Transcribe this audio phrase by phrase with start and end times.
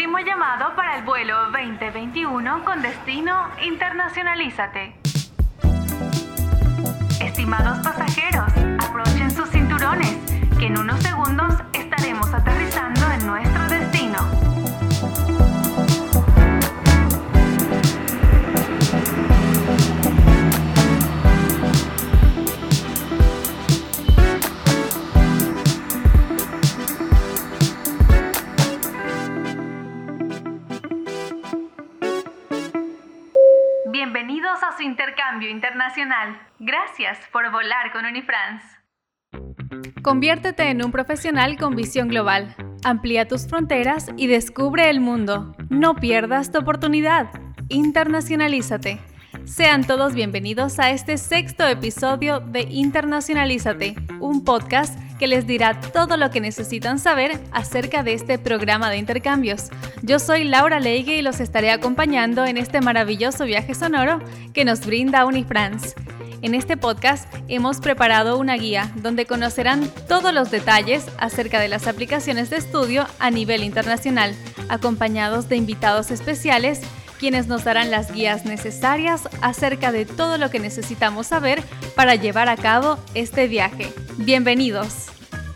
[0.00, 4.94] último llamado para el vuelo 2021 con destino Internacionalízate.
[7.20, 8.50] Estimados pasajeros,
[8.82, 10.16] aprochen sus cinturones,
[10.58, 11.52] que en unos segundos
[35.48, 36.40] internacional.
[36.58, 38.66] Gracias por volar con Unifrance.
[40.02, 42.54] Conviértete en un profesional con visión global.
[42.84, 45.54] Amplía tus fronteras y descubre el mundo.
[45.68, 47.30] No pierdas tu oportunidad.
[47.68, 49.00] Internacionalízate.
[49.44, 56.16] Sean todos bienvenidos a este sexto episodio de Internacionalízate, un podcast que les dirá todo
[56.16, 59.68] lo que necesitan saber acerca de este programa de intercambios.
[60.00, 64.20] Yo soy Laura Leigue y los estaré acompañando en este maravilloso viaje sonoro
[64.54, 65.94] que nos brinda Unifrance.
[66.40, 71.86] En este podcast hemos preparado una guía donde conocerán todos los detalles acerca de las
[71.86, 74.34] aplicaciones de estudio a nivel internacional,
[74.70, 76.80] acompañados de invitados especiales
[77.20, 81.62] quienes nos darán las guías necesarias acerca de todo lo que necesitamos saber
[81.94, 83.92] para llevar a cabo este viaje.
[84.16, 85.08] Bienvenidos.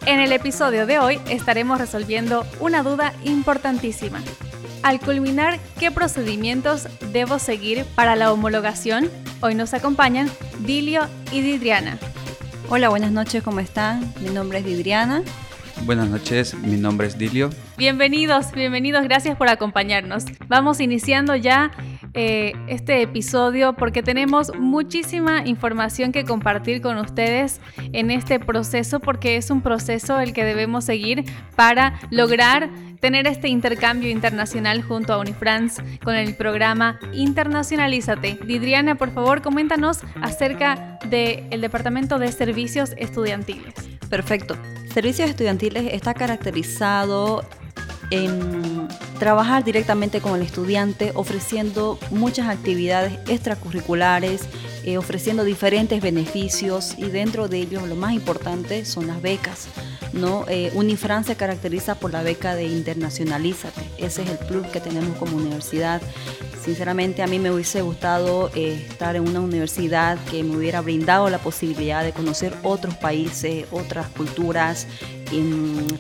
[0.04, 4.22] En el episodio de hoy estaremos resolviendo una duda importantísima.
[4.82, 9.08] Al culminar, ¿qué procedimientos debo seguir para la homologación?
[9.40, 11.98] Hoy nos acompañan Dilio y Didriana.
[12.68, 14.12] Hola, buenas noches, ¿cómo están?
[14.20, 15.22] Mi nombre es Didriana.
[15.84, 17.50] Buenas noches, mi nombre es Dilio.
[17.76, 20.24] Bienvenidos, bienvenidos, gracias por acompañarnos.
[20.48, 21.72] Vamos iniciando ya
[22.14, 27.60] eh, este episodio porque tenemos muchísima información que compartir con ustedes
[27.92, 31.24] en este proceso porque es un proceso el que debemos seguir
[31.54, 38.38] para lograr tener este intercambio internacional junto a Unifrance con el programa Internacionalízate.
[38.46, 43.93] Didriana, por favor, coméntanos acerca del Departamento de Servicios Estudiantiles.
[44.08, 44.56] Perfecto.
[44.92, 47.44] Servicios Estudiantiles está caracterizado
[48.10, 48.88] en
[49.18, 54.42] trabajar directamente con el estudiante, ofreciendo muchas actividades extracurriculares,
[54.84, 59.68] eh, ofreciendo diferentes beneficios y dentro de ellos lo más importante son las becas.
[60.12, 60.44] ¿no?
[60.48, 65.16] Eh, Unifran se caracteriza por la beca de Internacionalízate, ese es el plus que tenemos
[65.16, 66.00] como universidad.
[66.64, 71.28] Sinceramente a mí me hubiese gustado eh, estar en una universidad que me hubiera brindado
[71.28, 74.86] la posibilidad de conocer otros países, otras culturas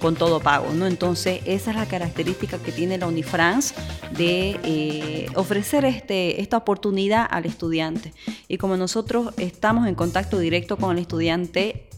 [0.00, 0.72] con todo pago.
[0.72, 0.86] ¿no?
[0.86, 3.74] Entonces esa es la característica que tiene la Unifrance
[4.16, 8.14] de eh, ofrecer este, esta oportunidad al estudiante.
[8.48, 11.88] Y como nosotros estamos en contacto directo con el estudiante,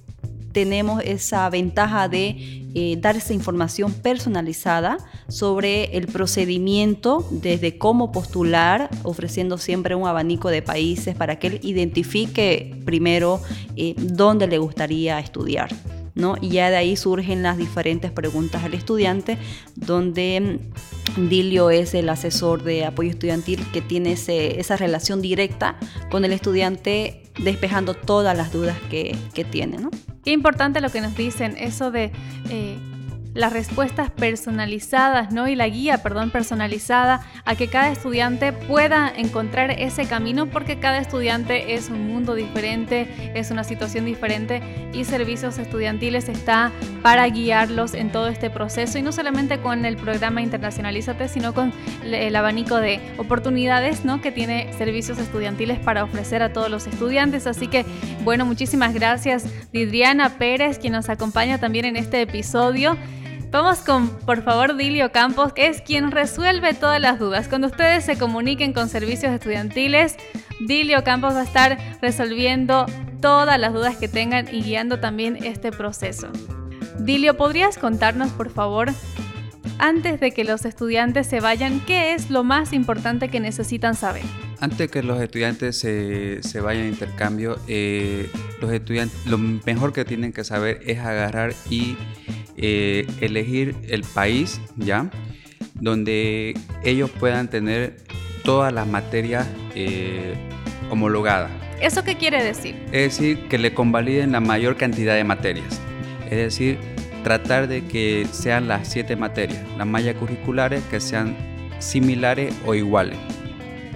[0.57, 4.97] tenemos esa ventaja de eh, dar esa información personalizada
[5.29, 11.61] sobre el procedimiento, desde cómo postular, ofreciendo siempre un abanico de países para que él
[11.63, 13.43] identifique primero
[13.77, 15.69] eh, dónde le gustaría estudiar.
[16.15, 16.37] ¿no?
[16.41, 19.37] Y ya de ahí surgen las diferentes preguntas al estudiante,
[19.75, 20.59] donde
[21.19, 25.77] mm, Dilio es el asesor de apoyo estudiantil que tiene esa relación directa
[26.11, 29.79] con el estudiante, despejando todas las dudas que, que tiene.
[29.79, 29.91] ¿no?
[30.25, 32.11] Qué importante lo que nos dicen, eso de
[32.51, 32.79] eh,
[33.37, 35.47] las respuestas personalizadas, ¿no?
[35.47, 40.99] Y la guía, perdón, personalizada a que cada estudiante pueda encontrar ese camino porque cada
[40.99, 47.93] estudiante es un mundo diferente, es una situación diferente y Servicios Estudiantiles está para guiarlos
[47.93, 51.73] en todo este proceso y no solamente con el programa Internacionalízate, sino con
[52.05, 54.23] el abanico de oportunidades, ¿no?
[54.23, 57.47] Que tiene Servicios Estudiantiles para ofrecer a todos los estudiantes.
[57.47, 57.85] Así que,
[58.25, 62.97] bueno, muchísimas gracias Didriana Pérez, quien nos acompaña también en este episodio.
[63.51, 67.49] Vamos con, por favor, Dilio Campos, que es quien resuelve todas las dudas.
[67.49, 70.17] Cuando ustedes se comuniquen con servicios estudiantiles,
[70.61, 72.87] Dilio Campos va a estar resolviendo
[73.21, 76.29] todas las dudas que tengan y guiando también este proceso.
[76.99, 78.91] Dilio, ¿podrías contarnos, por favor,
[79.79, 84.23] antes de que los estudiantes se vayan, qué es lo más importante que necesitan saber?
[84.61, 88.31] Antes que los estudiantes se, se vayan a intercambio, eh,
[88.61, 91.97] los estudiantes, lo mejor que tienen que saber es agarrar y
[92.57, 95.11] eh, elegir el país, ¿ya?
[95.75, 97.97] Donde ellos puedan tener
[98.45, 100.35] todas las materias eh,
[100.91, 101.51] homologadas.
[101.81, 102.77] ¿Eso qué quiere decir?
[102.87, 105.81] Es decir, que le convaliden la mayor cantidad de materias.
[106.25, 106.79] Es decir,
[107.23, 111.37] tratar de que sean las siete materias, las mallas curriculares que sean
[111.79, 113.19] similares o iguales.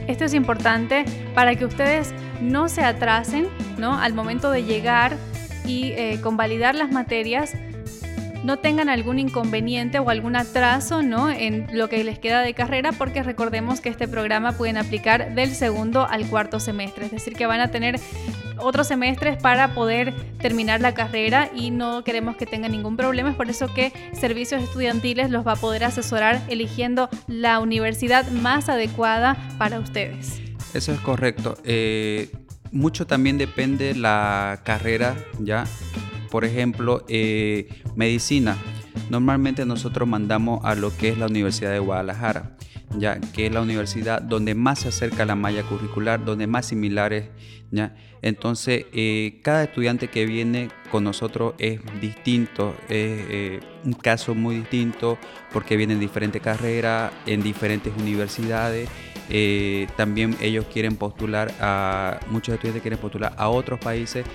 [0.08, 1.04] Esto es importante
[1.34, 3.46] para que ustedes no se atrasen
[3.78, 3.98] ¿no?
[3.98, 5.16] al momento de llegar
[5.64, 7.54] y eh, convalidar las materias
[8.44, 11.30] no tengan algún inconveniente o algún atraso ¿no?
[11.30, 15.54] en lo que les queda de carrera, porque recordemos que este programa pueden aplicar del
[15.54, 18.00] segundo al cuarto semestre, es decir, que van a tener
[18.58, 23.30] otros semestres para poder terminar la carrera y no queremos que tengan ningún problema.
[23.30, 28.68] Es por eso que Servicios Estudiantiles los va a poder asesorar eligiendo la universidad más
[28.68, 30.40] adecuada para ustedes.
[30.74, 31.56] Eso es correcto.
[31.64, 32.30] Eh,
[32.70, 35.64] mucho también depende la carrera, ¿ya?
[36.30, 38.56] Por ejemplo, eh, medicina.
[39.08, 42.56] Normalmente nosotros mandamos a lo que es la Universidad de Guadalajara,
[42.96, 47.28] ya que es la universidad donde más se acerca la malla curricular, donde más similares,
[47.70, 47.94] ¿ya?
[48.22, 54.56] Entonces, eh, cada estudiante que viene con nosotros es distinto, es eh, un caso muy
[54.56, 55.18] distinto
[55.52, 58.88] porque vienen en diferentes carreras, en diferentes universidades
[59.30, 64.26] eh, también ellos quieren postular a, muchos estudiantes quieren postular a otros países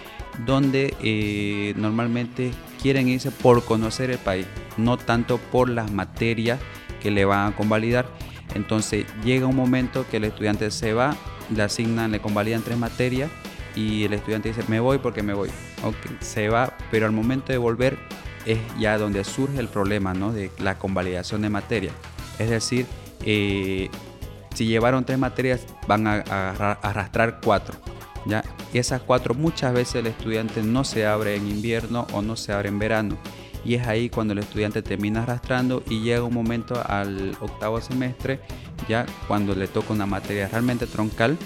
[0.45, 2.51] donde eh, normalmente
[2.81, 4.45] quieren irse por conocer el país,
[4.77, 6.59] no tanto por las materias
[7.01, 8.07] que le van a convalidar.
[8.53, 11.15] Entonces llega un momento que el estudiante se va,
[11.53, 13.29] le asignan, le convalidan tres materias
[13.75, 15.49] y el estudiante dice, me voy porque me voy.
[16.21, 17.97] Se va, pero al momento de volver
[18.45, 20.31] es ya donde surge el problema ¿no?
[20.31, 21.91] de la convalidación de materia.
[22.39, 22.85] Es decir,
[23.25, 23.89] eh,
[24.55, 26.21] si llevaron tres materias, van a,
[26.81, 27.75] arrastrar cuatro.
[28.25, 28.43] ¿ya?
[28.73, 32.53] Y esas cuatro muchas veces el estudiante no se abre en invierno o no se
[32.53, 33.17] abre en verano.
[33.63, 38.39] Y es ahí cuando el estudiante termina arrastrando y llega un momento al octavo semestre,
[38.87, 41.37] ya cuando le toca una materia realmente troncal,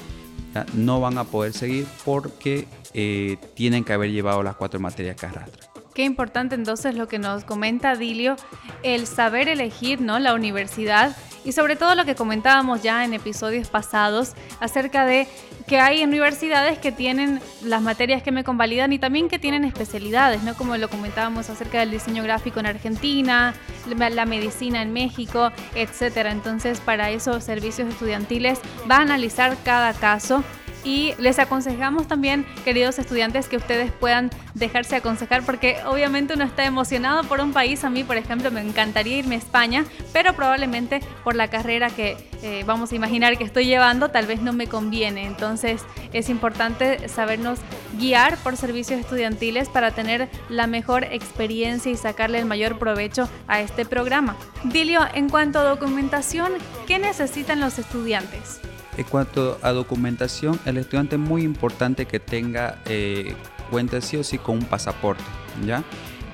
[0.73, 5.25] no van a poder seguir porque eh, tienen que haber llevado las cuatro materias que
[5.25, 5.69] arrastran.
[5.94, 8.35] Qué importante entonces lo que nos comenta Dilio,
[8.83, 10.19] el saber elegir ¿no?
[10.19, 11.15] la universidad
[11.49, 15.27] y sobre todo lo que comentábamos ya en episodios pasados acerca de
[15.67, 20.43] que hay universidades que tienen las materias que me convalidan y también que tienen especialidades,
[20.43, 20.53] ¿no?
[20.53, 23.55] Como lo comentábamos acerca del diseño gráfico en Argentina,
[23.87, 26.31] la medicina en México, etcétera.
[26.31, 28.59] Entonces, para esos servicios estudiantiles
[28.89, 30.43] va a analizar cada caso
[30.83, 36.65] y les aconsejamos también, queridos estudiantes, que ustedes puedan dejarse aconsejar porque obviamente uno está
[36.65, 37.83] emocionado por un país.
[37.83, 42.17] A mí, por ejemplo, me encantaría irme a España, pero probablemente por la carrera que
[42.41, 45.25] eh, vamos a imaginar que estoy llevando, tal vez no me conviene.
[45.25, 45.81] Entonces
[46.13, 47.59] es importante sabernos
[47.97, 53.61] guiar por servicios estudiantiles para tener la mejor experiencia y sacarle el mayor provecho a
[53.61, 54.35] este programa.
[54.63, 56.53] Dilio, en cuanto a documentación,
[56.87, 58.59] ¿qué necesitan los estudiantes?
[58.99, 63.33] En cuanto a documentación, el estudiante es muy importante que tenga eh,
[63.71, 65.23] cuenta sí o sí con un pasaporte,
[65.65, 65.85] ¿ya?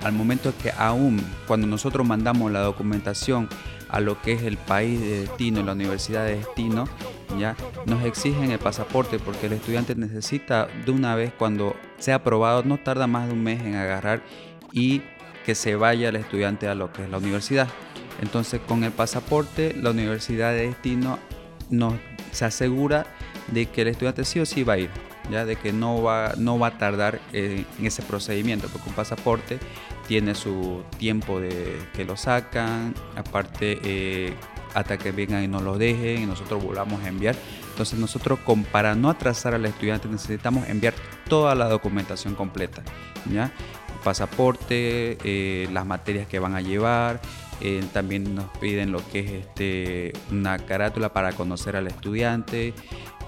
[0.03, 3.49] Al momento que aún cuando nosotros mandamos la documentación
[3.87, 6.85] a lo que es el país de destino, la universidad de destino,
[7.37, 12.63] ya nos exigen el pasaporte porque el estudiante necesita de una vez cuando sea aprobado,
[12.63, 14.23] no tarda más de un mes en agarrar
[14.71, 15.03] y
[15.45, 17.67] que se vaya el estudiante a lo que es la universidad.
[18.23, 21.19] Entonces con el pasaporte la universidad de destino
[21.69, 21.93] nos
[22.35, 23.05] se asegura
[23.47, 24.89] de que el estudiante sí o sí va a ir,
[25.31, 29.57] ya de que no va, no va a tardar en ese procedimiento, porque un pasaporte
[30.07, 34.33] tiene su tiempo de que lo sacan, aparte eh,
[34.73, 37.35] hasta que vengan y nos lo dejen y nosotros volvamos a enviar.
[37.71, 38.39] Entonces nosotros
[38.71, 40.93] para no atrasar al estudiante necesitamos enviar
[41.29, 42.83] toda la documentación completa,
[43.31, 43.51] ya
[44.05, 47.19] pasaporte, eh, las materias que van a llevar,
[47.67, 52.75] eh, también nos piden lo que es este, una carátula para conocer al estudiante.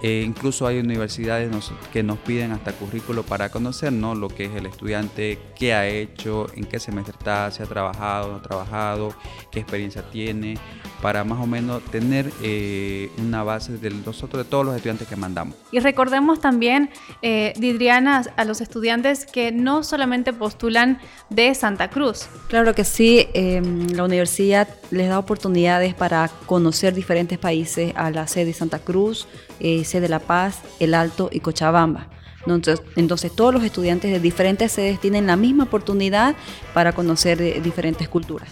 [0.02, 1.52] Eh, incluso hay universidades
[1.92, 4.14] que nos piden hasta currículo para conocer ¿no?
[4.14, 8.32] lo que es el estudiante, qué ha hecho, en qué semestre está, si ha trabajado,
[8.32, 9.14] no ha trabajado,
[9.52, 10.58] qué experiencia tiene,
[11.02, 15.16] para más o menos tener eh, una base de nosotros, de todos los estudiantes que
[15.16, 15.56] mandamos.
[15.72, 16.90] Y recordemos también,
[17.22, 21.00] eh, Didriana, a los estudiantes que no solamente postulan
[21.30, 22.28] de Santa Cruz.
[22.50, 28.28] Claro que sí, em, la universidad les da oportunidades para conocer diferentes países a la
[28.28, 29.28] sede de Santa Cruz,
[29.88, 32.08] eh, sede La Paz, El Alto y Cochabamba.
[32.42, 36.36] Entonces, entonces, todos los estudiantes de diferentes sedes tienen la misma oportunidad
[36.74, 38.50] para conocer diferentes culturas.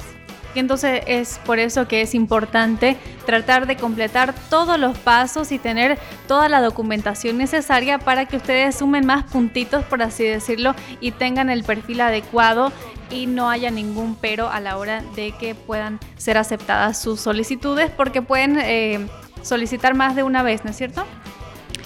[0.55, 5.97] Entonces es por eso que es importante tratar de completar todos los pasos y tener
[6.27, 11.49] toda la documentación necesaria para que ustedes sumen más puntitos, por así decirlo, y tengan
[11.49, 12.71] el perfil adecuado
[13.11, 17.91] y no haya ningún pero a la hora de que puedan ser aceptadas sus solicitudes,
[17.91, 19.07] porque pueden eh,
[19.41, 21.05] solicitar más de una vez, ¿no es cierto?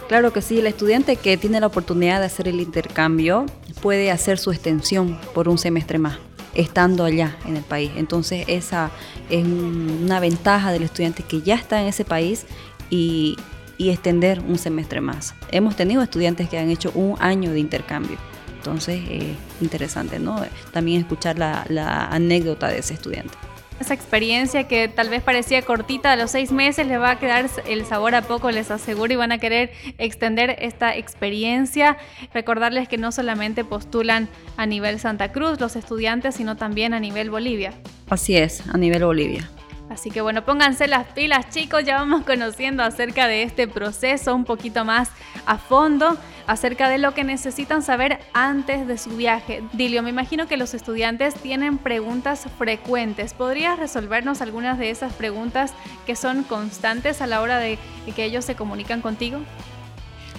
[0.09, 3.45] Claro que sí, el estudiante que tiene la oportunidad de hacer el intercambio
[3.79, 6.17] puede hacer su extensión por un semestre más
[6.55, 7.91] estando allá en el país.
[7.95, 8.89] Entonces esa
[9.29, 12.47] es una ventaja del estudiante que ya está en ese país
[12.89, 13.37] y,
[13.77, 15.35] y extender un semestre más.
[15.51, 18.17] Hemos tenido estudiantes que han hecho un año de intercambio.
[18.57, 20.43] Entonces, eh, interesante, ¿no?
[20.73, 23.37] También escuchar la, la anécdota de ese estudiante
[23.79, 27.49] esa experiencia que tal vez parecía cortita a los seis meses, les va a quedar
[27.67, 31.97] el sabor a poco, les aseguro, y van a querer extender esta experiencia.
[32.33, 37.29] Recordarles que no solamente postulan a nivel Santa Cruz los estudiantes, sino también a nivel
[37.29, 37.73] Bolivia.
[38.09, 39.49] Así es, a nivel Bolivia.
[39.89, 44.45] Así que bueno, pónganse las pilas chicos, ya vamos conociendo acerca de este proceso un
[44.45, 45.09] poquito más
[45.47, 46.15] a fondo,
[46.49, 49.63] acerca de lo que necesitan saber antes de su viaje.
[49.73, 53.33] Dilio, me imagino que los estudiantes tienen preguntas frecuentes.
[53.33, 55.73] ¿Podrías resolvernos algunas de esas preguntas
[56.05, 57.77] que son constantes a la hora de
[58.15, 59.39] que ellos se comunican contigo?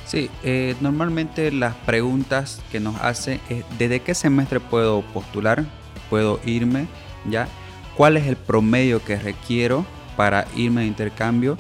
[0.07, 5.65] Sí, eh, normalmente las preguntas que nos hacen es ¿desde qué semestre puedo postular?
[6.11, 6.89] ¿Puedo irme?
[7.29, 7.47] ¿Ya?
[8.01, 9.85] cuál es el promedio que requiero
[10.17, 11.59] para irme de intercambio,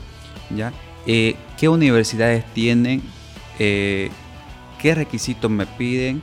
[0.48, 0.72] ¿ya?
[1.06, 3.02] Eh, qué universidades tienen,
[3.58, 4.10] eh,
[4.80, 6.22] qué requisitos me piden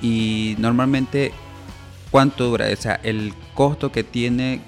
[0.00, 1.32] y normalmente
[2.10, 4.60] cuánto dura, o sea, el costo que tiene,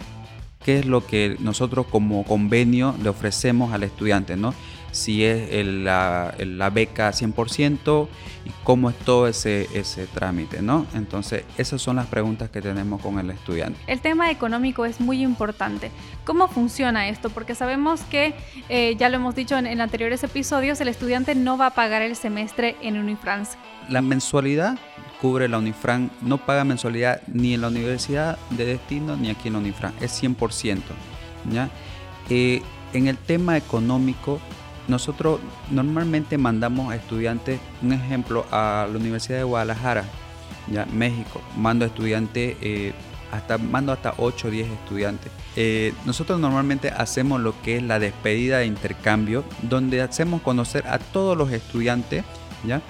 [0.64, 4.54] qué es lo que nosotros como convenio le ofrecemos al estudiante, ¿no?
[4.92, 8.08] Si es la, la, beca 100%
[8.44, 10.86] y cómo es todo ese, ese trámite, ¿no?
[10.94, 13.78] Entonces, esas son las preguntas que tenemos con el estudiante.
[13.86, 15.90] El tema económico es muy importante.
[16.24, 17.30] ¿Cómo funciona esto?
[17.30, 18.34] Porque sabemos que,
[18.68, 22.02] eh, ya lo hemos dicho en, en, anteriores episodios, el estudiante no va a pagar
[22.02, 23.56] el semestre en Unifrance.
[23.88, 24.78] La mensualidad
[25.20, 29.54] cubre la Unifran, no paga mensualidad ni en la universidad de destino ni aquí en
[29.54, 30.78] la Unifran, es 100%.
[31.52, 31.68] ¿ya?
[32.28, 34.40] Eh, en el tema económico,
[34.90, 40.04] nosotros normalmente mandamos a estudiantes, un ejemplo, a la Universidad de Guadalajara,
[40.70, 42.92] ya México, mando estudiantes, eh,
[43.32, 45.32] hasta, mando hasta 8 o 10 estudiantes.
[45.56, 50.98] Eh, nosotros normalmente hacemos lo que es la despedida de intercambio, donde hacemos conocer a
[50.98, 52.24] todos los estudiantes
[52.66, 52.82] ¿ya?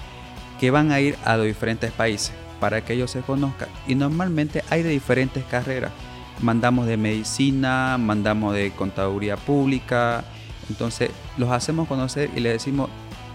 [0.59, 3.69] que van a ir a los diferentes países para que ellos se conozcan.
[3.87, 5.91] Y normalmente hay de diferentes carreras.
[6.41, 10.23] Mandamos de medicina, mandamos de contaduría pública,
[10.71, 12.89] entonces los hacemos conocer y les decimos,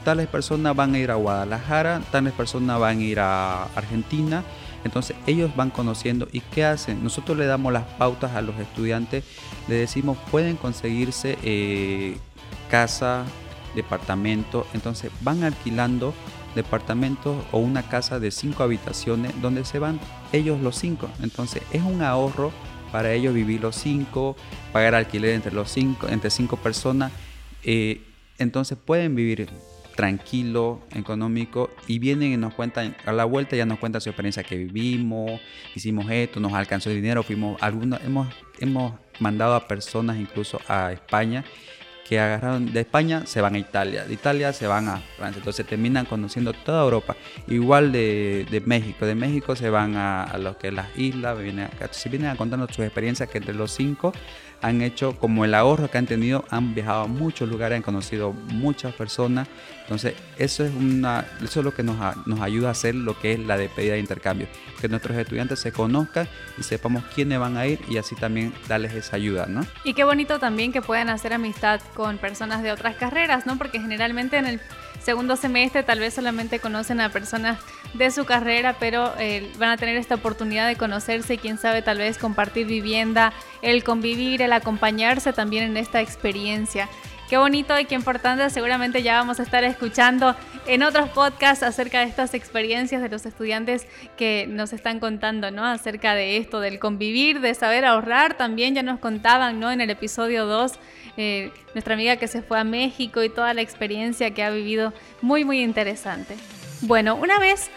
[0.04, 4.42] tales personas van a ir a Guadalajara, tales personas van a ir a Argentina.
[4.84, 7.02] Entonces ellos van conociendo y qué hacen.
[7.02, 9.24] Nosotros le damos las pautas a los estudiantes,
[9.68, 12.16] le decimos pueden conseguirse eh,
[12.70, 13.24] casa,
[13.74, 14.66] departamento.
[14.74, 16.14] Entonces van alquilando
[16.54, 20.00] departamentos o una casa de cinco habitaciones donde se van
[20.32, 21.08] ellos los cinco.
[21.20, 22.52] Entonces es un ahorro
[22.92, 24.36] para ellos vivir los cinco,
[24.72, 27.10] pagar alquiler entre los cinco, entre cinco personas
[27.66, 28.00] eh,
[28.38, 29.48] entonces pueden vivir
[29.96, 34.44] tranquilo, económico y vienen y nos cuentan, a la vuelta ya nos cuentan su experiencia
[34.44, 35.40] que vivimos,
[35.74, 38.28] hicimos esto, nos alcanzó el dinero, fuimos algunos, hemos,
[38.60, 41.44] hemos mandado a personas incluso a España
[42.08, 45.66] que agarraron de España se van a Italia, de Italia se van a Francia, entonces
[45.66, 47.16] terminan conociendo toda Europa,
[47.48, 51.68] igual de, México, de México se van a, a que las islas, vienen
[52.08, 54.12] vienen a contarnos sus experiencias que entre los cinco
[54.62, 58.32] han hecho como el ahorro que han tenido, han viajado a muchos lugares, han conocido
[58.32, 59.48] muchas personas.
[59.82, 61.96] Entonces, eso es, una, eso es lo que nos,
[62.26, 64.48] nos ayuda a hacer lo que es la despedida de intercambio.
[64.80, 68.94] Que nuestros estudiantes se conozcan y sepamos quiénes van a ir y así también darles
[68.94, 69.66] esa ayuda, ¿no?
[69.84, 73.58] Y qué bonito también que puedan hacer amistad con personas de otras carreras, ¿no?
[73.58, 74.60] Porque generalmente en el
[75.06, 77.60] segundo semestre tal vez solamente conocen a personas
[77.94, 81.80] de su carrera, pero eh, van a tener esta oportunidad de conocerse y quién sabe
[81.80, 83.32] tal vez compartir vivienda,
[83.62, 86.88] el convivir, el acompañarse también en esta experiencia.
[87.28, 91.98] Qué bonito y qué importante, seguramente ya vamos a estar escuchando en otros podcasts acerca
[92.00, 95.64] de estas experiencias de los estudiantes que nos están contando, ¿no?
[95.64, 99.72] Acerca de esto, del convivir, de saber ahorrar, también ya nos contaban, ¿no?
[99.72, 100.78] En el episodio 2
[101.16, 104.92] eh, nuestra amiga que se fue a México y toda la experiencia que ha vivido,
[105.22, 106.36] muy, muy interesante.
[106.82, 107.70] Bueno, una vez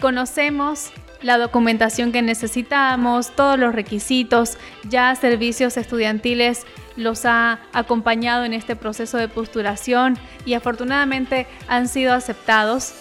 [0.00, 0.90] conocemos
[1.22, 8.76] la documentación que necesitamos, todos los requisitos, ya servicios estudiantiles los ha acompañado en este
[8.76, 12.94] proceso de postulación y afortunadamente han sido aceptados.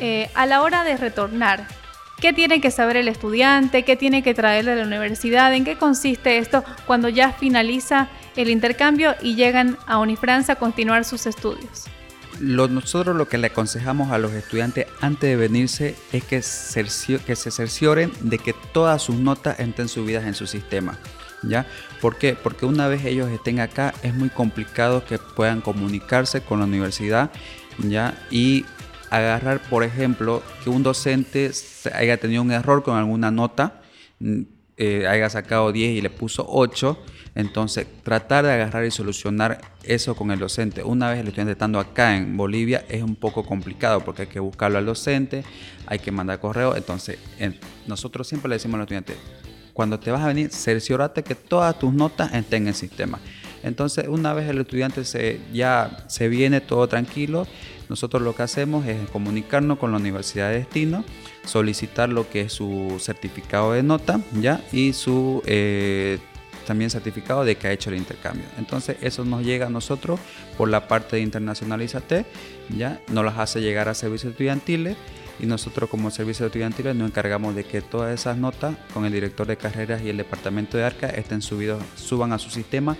[0.00, 1.68] Eh, a la hora de retornar,
[2.20, 3.84] ¿qué tiene que saber el estudiante?
[3.84, 5.54] ¿Qué tiene que traer de la universidad?
[5.54, 11.04] ¿En qué consiste esto cuando ya finaliza el intercambio y llegan a Unifrance a continuar
[11.04, 11.84] sus estudios.
[12.40, 18.12] Nosotros lo que le aconsejamos a los estudiantes antes de venirse es que, se cercioren
[18.20, 20.98] de que todas sus notas estén subidas en su sistema.
[21.42, 21.66] ¿Ya?
[22.00, 22.34] ¿Por qué?
[22.42, 27.30] Porque una vez ellos estén acá es muy complicado que puedan comunicarse con la universidad
[27.78, 28.18] ¿ya?
[28.30, 28.64] y
[29.10, 31.50] agarrar, por ejemplo, que un docente
[31.92, 33.82] haya tenido un error con alguna nota,
[34.20, 34.42] mm,
[34.76, 36.98] eh, haya sacado 10 y le puso 8,
[37.34, 40.84] Entonces, tratar de agarrar y solucionar eso con el docente.
[40.84, 44.40] Una vez el estudiante estando acá en Bolivia es un poco complicado porque hay que
[44.40, 45.44] buscarlo al docente,
[45.86, 46.76] hay que mandar correo.
[46.76, 47.18] Entonces,
[47.86, 49.16] nosotros siempre le decimos al estudiante,
[49.72, 53.18] cuando te vas a venir, cerciorate que todas tus notas estén en el sistema.
[53.64, 57.46] Entonces, una vez el estudiante se, ya se viene todo tranquilo,
[57.88, 61.04] nosotros lo que hacemos es comunicarnos con la Universidad de Destino,
[61.44, 64.60] solicitar lo que es su certificado de nota ¿ya?
[64.72, 66.18] y su eh,
[66.64, 68.46] también certificado de que ha hecho el intercambio.
[68.58, 70.20] Entonces eso nos llega a nosotros
[70.56, 72.26] por la parte de Internacionalízate,
[72.76, 73.00] ¿ya?
[73.08, 74.96] nos las hace llegar a servicios estudiantiles
[75.40, 79.46] y nosotros como servicios estudiantiles nos encargamos de que todas esas notas con el director
[79.46, 82.96] de carreras y el departamento de ARCA estén subidos, suban a su sistema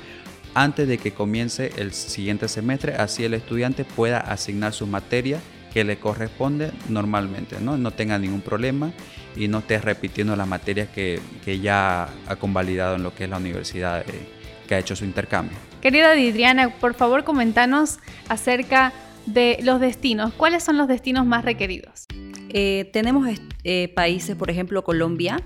[0.54, 5.40] antes de que comience el siguiente semestre, así el estudiante pueda asignar su materia
[5.75, 8.93] que le corresponde normalmente, no, no tenga ningún problema
[9.35, 13.31] y no esté repitiendo las materias que, que ya ha convalidado en lo que es
[13.31, 14.28] la universidad eh,
[14.69, 15.59] que ha hecho su intercambio.
[15.81, 18.93] Querida Didriana, por favor comentanos acerca
[19.26, 20.33] de los destinos.
[20.35, 22.07] ¿Cuáles son los destinos más requeridos?
[22.50, 23.28] Eh, tenemos
[23.64, 25.43] eh, países, por ejemplo, Colombia,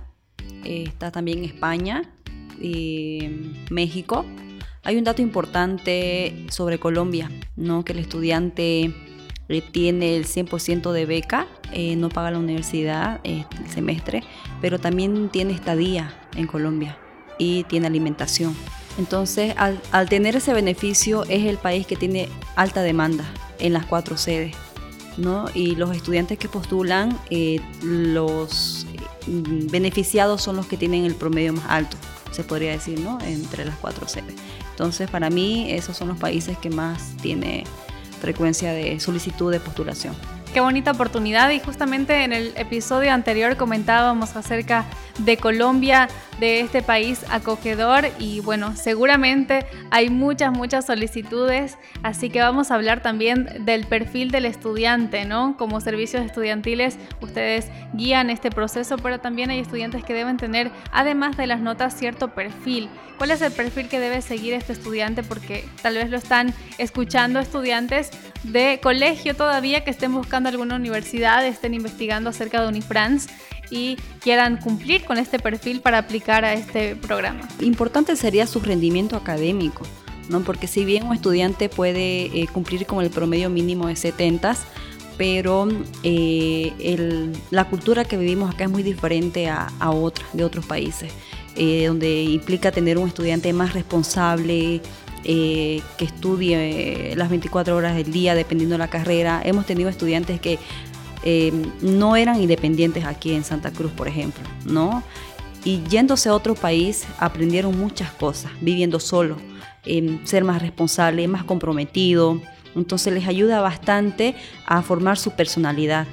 [0.62, 2.02] está también España,
[2.60, 4.26] y México.
[4.84, 7.84] Hay un dato importante sobre Colombia, ¿no?
[7.84, 8.94] que el estudiante
[9.72, 14.22] tiene el 100% de beca, eh, no paga la universidad eh, el semestre,
[14.60, 16.98] pero también tiene estadía en Colombia
[17.38, 18.54] y tiene alimentación.
[18.98, 23.24] Entonces, al, tener ese beneficio, es el país que tiene alta demanda
[23.58, 24.54] en las cuatro sedes.
[25.16, 25.46] ¿no?
[25.54, 28.86] Y los estudiantes que postulan, eh, los
[29.26, 31.96] beneficiados son los que tienen el promedio más alto,
[32.30, 33.18] se podría decir, ¿no?
[33.22, 34.34] entre las cuatro sedes.
[34.70, 37.64] Entonces, para mí, esos son los países que más tiene
[38.18, 40.14] frecuencia de solicitud de postulación.
[40.58, 44.86] Qué bonita oportunidad y justamente en el episodio anterior comentábamos acerca
[45.18, 46.08] de Colombia,
[46.40, 52.74] de este país acogedor y bueno, seguramente hay muchas, muchas solicitudes, así que vamos a
[52.74, 55.56] hablar también del perfil del estudiante, ¿no?
[55.56, 61.36] Como servicios estudiantiles, ustedes guían este proceso, pero también hay estudiantes que deben tener, además
[61.36, 62.88] de las notas, cierto perfil.
[63.16, 65.24] ¿Cuál es el perfil que debe seguir este estudiante?
[65.24, 68.10] Porque tal vez lo están escuchando estudiantes
[68.44, 73.28] de colegio todavía que estén buscando alguna universidad, estén investigando acerca de Unifrance
[73.70, 77.40] y quieran cumplir con este perfil para aplicar a este programa.
[77.60, 79.82] Importante sería su rendimiento académico,
[80.28, 80.40] ¿no?
[80.40, 84.56] porque si bien un estudiante puede eh, cumplir con el promedio mínimo de 70,
[85.18, 85.68] pero
[86.04, 91.12] eh, la cultura que vivimos acá es muy diferente a, a otra, de otros países,
[91.56, 94.80] eh, donde implica tener un estudiante más responsable,
[95.24, 99.42] que estudie las 24 horas del día dependiendo de la carrera.
[99.44, 100.58] Hemos tenido estudiantes que
[101.24, 105.02] eh, no eran independientes aquí en Santa Cruz, por ejemplo, ¿no?
[105.64, 109.36] Y yéndose a otro país aprendieron muchas cosas, viviendo solo,
[109.84, 112.40] eh, ser más responsable, más comprometido.
[112.76, 116.06] Entonces les ayuda bastante a formar su personalidad.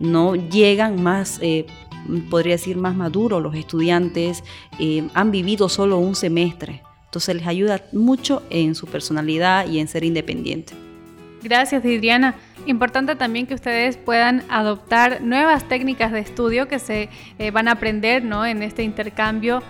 [0.00, 1.66] No llegan más, eh,
[2.28, 4.42] podría decir, más maduros los estudiantes,
[5.14, 6.82] han vivido solo un semestre.
[7.08, 10.74] Entonces les ayuda mucho en su personalidad y en ser independiente.
[11.42, 12.34] Gracias, Adriana.
[12.66, 17.72] Importante también que ustedes puedan adoptar nuevas técnicas de estudio que se eh, van a
[17.72, 18.44] aprender ¿no?
[18.44, 19.62] en este intercambio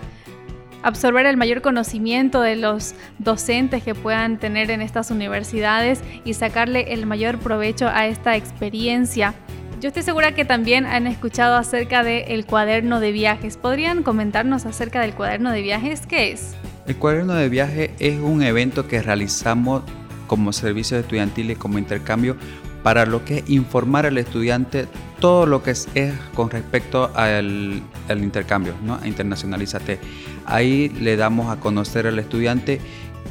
[0.81, 6.93] absorber el mayor conocimiento de los docentes que puedan tener en estas universidades y sacarle
[6.93, 9.33] el mayor provecho a esta experiencia.
[9.81, 13.57] Yo estoy segura que también han escuchado acerca del cuaderno de viajes.
[13.57, 16.05] ¿Podrían comentarnos acerca del cuaderno de viajes?
[16.05, 16.55] ¿Qué es?
[16.89, 19.83] El cuaderno de viaje es un evento que realizamos
[20.25, 22.35] como servicios estudiantiles, como intercambio,
[22.81, 24.87] para lo que es informar al estudiante
[25.19, 25.87] todo lo que es,
[26.33, 28.99] con respecto al, intercambio, ¿no?
[29.05, 29.99] Internacionalízate.
[30.47, 32.81] Ahí le damos a conocer al estudiante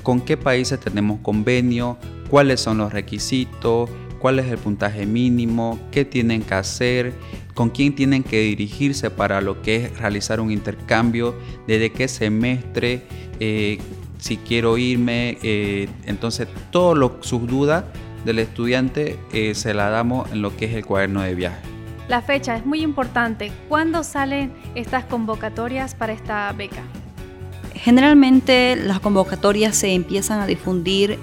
[0.05, 1.99] con qué países tenemos convenio,
[2.31, 3.91] cuáles son los requisitos,
[4.21, 7.13] cuál es el puntaje mínimo, qué tienen que hacer,
[7.59, 11.35] con quién tienen que dirigirse para lo que es realizar un intercambio,
[11.67, 13.03] desde qué semestre,
[13.41, 13.79] eh,
[14.19, 17.83] si quiero irme, eh, entonces todas sus dudas
[18.25, 21.59] del estudiante eh, se la damos en lo que es el cuaderno de viaje.
[22.07, 23.51] La fecha es muy importante.
[23.69, 26.83] ¿Cuándo salen estas convocatorias para esta beca?
[27.75, 31.19] Generalmente las convocatorias se empiezan a difundir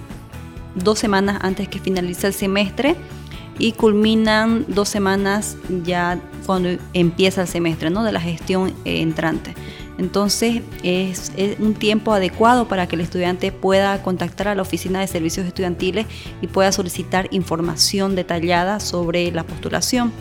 [0.76, 2.98] dos semanas antes que finalice el semestre
[3.58, 8.04] y culminan dos semanas ya cuando empieza el semestre ¿no?
[8.04, 9.54] de la gestión entrante.
[9.98, 15.08] Entonces es, un tiempo adecuado para que el estudiante pueda contactar a la Oficina de
[15.08, 16.06] Servicios Estudiantiles
[16.42, 20.12] y pueda solicitar información detallada sobre la postulación.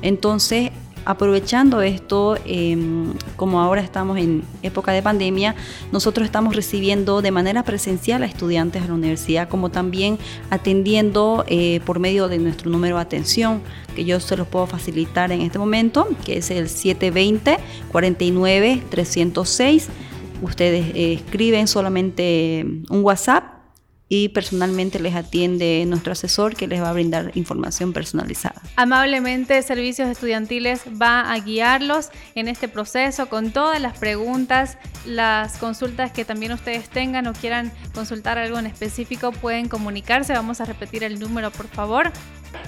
[0.00, 0.70] Entonces,
[1.04, 5.54] aprovechando esto, em, como ahora estamos en época de pandemia,
[5.90, 10.18] nosotros estamos recibiendo de manera presencial a estudiantes a la universidad, como también
[10.50, 13.62] atendiendo eh, por medio de nuestro número de atención,
[13.94, 17.58] que yo se los puedo facilitar en este momento, que es el 720
[17.90, 19.88] 49 306.
[20.42, 23.61] Ustedes eh, escriben solamente un WhatsApp
[24.14, 28.60] y personalmente les atiende nuestro asesor que les va a brindar información personalizada.
[28.76, 36.12] Amablemente Servicios Estudiantiles va a guiarlos en este proceso con todas las preguntas, las consultas
[36.12, 40.34] que también ustedes tengan o quieran consultar algo en específico pueden comunicarse.
[40.34, 42.12] Vamos a repetir el número por favor.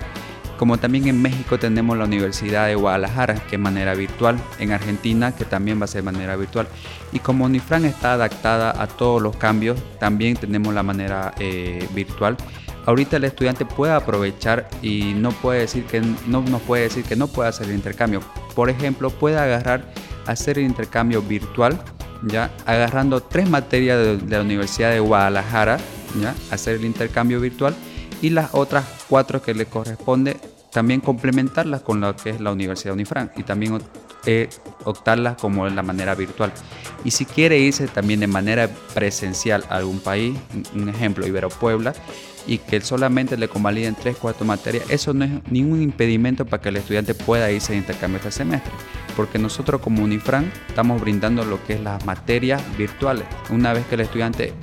[0.58, 4.40] Como también en México tenemos la Universidad de Guadalajara, que es manera virtual.
[4.58, 6.68] En Argentina, que también va a ser manera virtual.
[7.12, 12.36] Y como Unifran está adaptada a todos los cambios, también tenemos la manera eh, virtual
[12.88, 17.16] ahorita el estudiante puede aprovechar y no puede decir que no nos puede decir que
[17.16, 18.22] no puede hacer el intercambio.
[18.56, 19.92] Por ejemplo, puede agarrar
[20.26, 21.80] hacer el intercambio virtual,
[22.24, 25.78] ya agarrando tres materias de, la Universidad de Guadalajara,
[26.20, 27.76] ya hacer el intercambio virtual
[28.22, 30.38] y las otras cuatro que le corresponde
[30.72, 33.80] también complementarlas con lo que es la Universidad Unifran y también
[34.30, 34.50] eh,
[34.84, 36.52] optarlas como en la manera virtual.
[37.06, 40.38] Y si quiere irse también de manera presencial a algún país,
[40.76, 41.94] un ejemplo, Ibero Puebla,
[42.46, 46.70] y que solamente le convaliden 3, 4 materias, eso no es ningún impedimento para que
[46.70, 48.74] el estudiante pueda irse de intercambio este semestre,
[49.16, 53.26] porque nosotros como Unifran estamos brindando lo que es las materias virtuales.
[53.50, 54.54] Una vez que el estudiante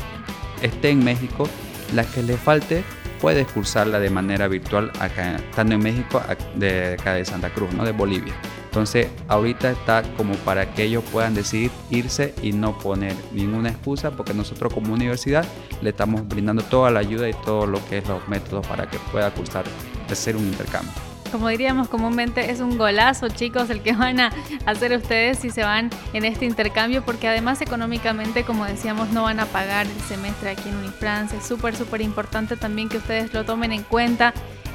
[0.60, 1.48] esté en México,
[1.94, 2.84] la que le falte
[3.18, 6.20] puede cursarla de manera virtual acá, estando en México,
[6.56, 7.82] de acá de Santa Cruz, ¿no?
[7.82, 8.34] de Bolivia.
[8.74, 14.10] Entonces, ahorita está como para que ellos puedan decidir irse y no poner ninguna excusa,
[14.10, 15.46] porque nosotros como universidad
[15.80, 18.98] le estamos brindando toda la ayuda y todo lo que es los métodos para que
[19.12, 19.64] pueda cursar,
[20.10, 20.92] hacer un intercambio
[21.34, 24.30] como diríamos comúnmente, es un golazo, chicos, el que van a
[24.66, 29.40] hacer ustedes si se van en este intercambio, porque además económicamente, como decíamos, no van
[29.40, 31.36] a pagar el semestre aquí en Unifrance.
[31.36, 34.32] Es súper, súper importante también que ustedes lo tomen en cuenta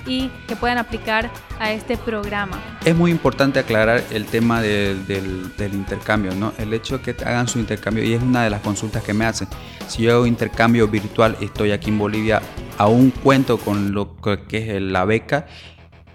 [0.10, 2.60] y que puedan aplicar a este programa.
[2.84, 6.52] Es muy importante aclarar el tema del, del, intercambio, ¿no?
[6.58, 9.26] El hecho de que hagan su intercambio, y es una de las consultas que me
[9.26, 9.48] hacen.
[9.88, 12.42] Si yo hago intercambio virtual estoy aquí en Bolivia,
[12.78, 14.18] aún cuento con lo
[14.48, 15.46] que es la beca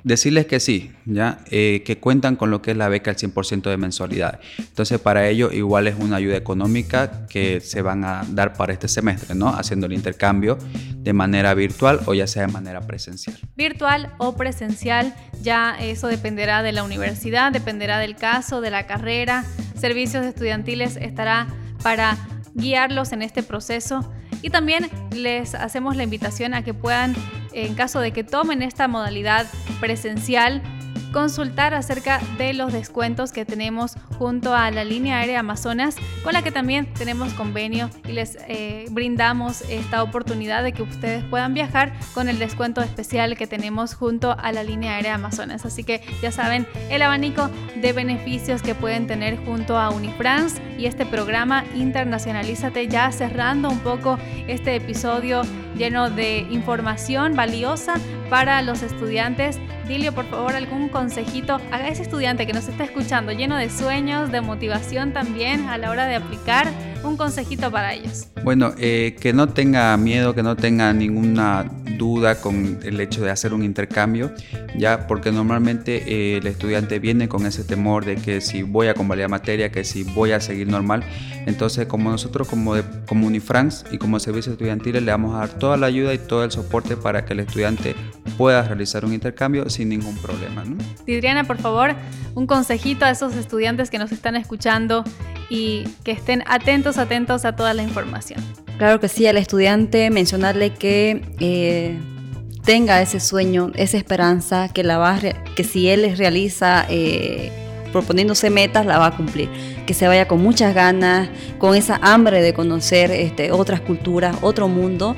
[0.04, 1.40] decirles que sí, ¿ya?
[1.50, 4.38] Eh, que cuentan con lo que es la beca al 100% de mensualidad.
[4.58, 8.86] Entonces, para ello, igual es una ayuda económica que se van a dar para este
[8.86, 9.48] semestre, ¿no?
[9.48, 10.58] Haciendo el intercambio
[10.98, 13.36] de manera virtual o ya sea de manera presencial.
[13.56, 19.44] Virtual o presencial, ya eso dependerá de la universidad, dependerá del caso, de la carrera.
[19.74, 21.48] Servicios estudiantiles estará
[21.82, 22.18] para
[22.54, 24.12] guiarlos en este proceso.
[24.42, 27.14] Y también les hacemos la invitación a que puedan
[27.54, 29.46] en caso de que tomen esta modalidad
[29.80, 30.62] presencial,
[31.14, 36.42] consultar acerca de los descuentos que tenemos junto a la línea aérea Amazonas, con la
[36.42, 41.92] que también tenemos convenio y les eh, brindamos esta oportunidad de que ustedes puedan viajar
[42.14, 45.64] con el descuento especial que tenemos junto a la línea aérea Amazonas.
[45.64, 47.48] Así que ya saben el abanico
[47.80, 53.78] de beneficios que pueden tener junto a Unifrance y este programa Internacionalízate ya cerrando un
[53.78, 55.42] poco este episodio
[55.76, 57.94] lleno de información valiosa
[58.34, 59.60] para los estudiantes.
[59.86, 64.32] Dilio, por favor, algún consejito a ese estudiante que nos está escuchando, lleno de sueños,
[64.32, 66.66] de motivación también a la hora de aplicar,
[67.04, 68.28] un consejito para ellos.
[68.42, 73.30] Bueno, eh, que no tenga miedo, que no tenga ninguna duda con el hecho de
[73.30, 74.32] hacer un intercambio,
[74.76, 78.94] ya porque normalmente eh, el estudiante viene con ese temor de que si voy a
[78.94, 81.04] convalidar materia, que si voy a seguir normal.
[81.46, 85.48] Entonces, como nosotros como, de, como Unifrance y como servicios estudiantiles le vamos a dar
[85.50, 87.94] toda la ayuda y todo el soporte para que el estudiante
[88.38, 90.64] pueda realizar un intercambio sin ningún problema.
[90.64, 90.76] ¿no?
[91.46, 91.94] Por favor,
[92.34, 95.04] un consejito a esos estudiantes que nos están escuchando
[95.48, 98.40] y que estén atentos, atentos a toda la información.
[98.78, 101.98] Claro que sí, al estudiante mencionarle que eh,
[102.64, 105.18] tenga ese sueño, esa esperanza, que, la va
[105.54, 107.52] que si él realiza eh,
[107.92, 109.48] proponiéndose metas, la va a cumplir.
[109.86, 111.28] Que se vaya con muchas ganas,
[111.58, 115.14] con esa hambre de conocer este, otras culturas, otro mundo.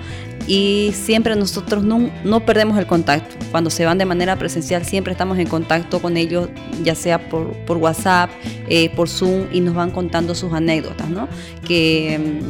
[0.47, 3.35] Y siempre nosotros no, no, perdemos el contacto.
[3.51, 6.49] Cuando se van de manera presencial, siempre estamos en contacto con ellos,
[6.85, 8.31] ya sea por, por WhatsApp,
[8.69, 11.29] eh, por Zoom, y nos van contando sus anécdotas, ¿no?
[11.67, 12.41] Que,